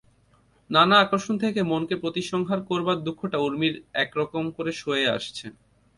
নানা 0.69 0.95
আকর্ষণ 0.99 1.35
থেকে 1.43 1.59
মনকে 1.71 1.95
প্রতিসংহার 2.03 2.59
করবার 2.69 2.97
দুঃখটা 3.03 3.37
ঊর্মির 3.39 3.73
একরকম 4.03 4.43
করে 4.57 4.71
সয়ে 4.81 5.07
আসছে। 5.15 5.45